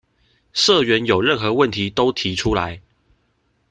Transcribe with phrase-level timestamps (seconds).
[0.51, 2.81] 社員有任何問題都提出來